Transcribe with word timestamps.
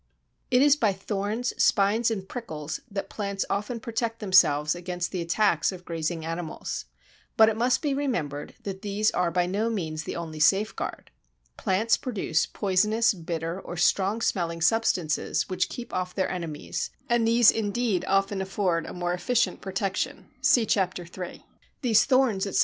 It 0.49 0.63
is 0.63 0.75
by 0.75 0.93
thorns, 0.93 1.53
spines, 1.63 2.09
and 2.09 2.27
prickles 2.27 2.79
that 2.89 3.07
plants 3.07 3.45
often 3.51 3.79
protect 3.79 4.17
themselves 4.17 4.73
against 4.73 5.11
the 5.11 5.21
attacks 5.21 5.71
of 5.71 5.85
grazing 5.85 6.25
animals. 6.25 6.85
But 7.37 7.49
it 7.49 7.55
must 7.55 7.83
be 7.83 7.93
remembered 7.93 8.55
that 8.63 8.81
these 8.81 9.11
are 9.11 9.29
by 9.29 9.45
no 9.45 9.69
means 9.69 10.03
the 10.05 10.15
only 10.15 10.39
safeguard. 10.39 11.11
Plants 11.55 11.97
produce 11.97 12.47
poisonous, 12.47 13.13
bitter, 13.13 13.59
or 13.61 13.77
strong 13.77 14.21
smelling 14.23 14.61
substances 14.61 15.47
which 15.49 15.69
keep 15.69 15.93
off 15.93 16.15
their 16.15 16.31
enemies, 16.31 16.89
and 17.07 17.27
these 17.27 17.51
indeed 17.51 18.03
often 18.07 18.41
afford 18.41 18.87
a 18.87 18.93
more 18.93 19.13
efficient 19.13 19.61
protection 19.61 20.29
(see 20.41 20.65
Chap. 20.65 20.97
III.). 20.97 21.45
These 21.83 22.05
thorns, 22.05 22.47
etc. 22.47 22.59